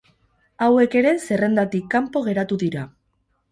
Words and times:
Hauek 0.67 0.97
ere 1.01 1.11
zerrendatik 1.27 1.87
kanpo 1.93 2.25
geratu 2.31 2.61
dira. 2.67 2.89